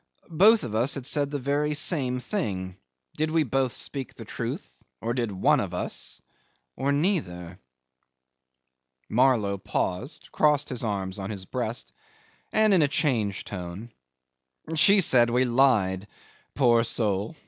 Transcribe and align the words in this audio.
Both 0.31 0.63
of 0.63 0.73
us 0.73 0.95
had 0.95 1.05
said 1.05 1.29
the 1.29 1.37
very 1.37 1.75
same 1.75 2.19
thing. 2.19 2.75
Did 3.17 3.29
we 3.29 3.43
both 3.43 3.71
speak 3.71 4.15
the 4.15 4.25
truth 4.25 4.81
or 4.99 5.13
one 5.13 5.59
of 5.59 5.75
us 5.75 6.17
did 6.75 6.83
or 6.83 6.91
neither?...' 6.91 7.59
Marlow 9.09 9.59
paused, 9.59 10.29
crossed 10.31 10.69
his 10.69 10.83
arms 10.83 11.19
on 11.19 11.29
his 11.29 11.45
breast, 11.45 11.93
and 12.51 12.73
in 12.73 12.81
a 12.81 12.87
changed 12.87 13.45
tone 13.45 13.91
'She 14.73 15.01
said 15.01 15.29
we 15.29 15.45
lied. 15.45 16.07
Poor 16.55 16.83
soul! 16.83 17.35